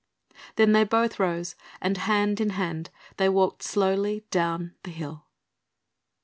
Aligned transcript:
Then 0.55 0.71
they 0.71 0.83
both 0.83 1.19
rose, 1.19 1.53
and 1.79 1.95
hand 1.95 2.41
in 2.41 2.49
hand 2.57 2.89
they 3.17 3.29
walked 3.29 3.61
slowly 3.61 4.25
down 4.31 4.73
the 4.81 4.89
hill. 4.89 5.27